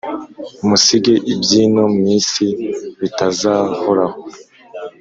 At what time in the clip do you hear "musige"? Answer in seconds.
0.67-1.13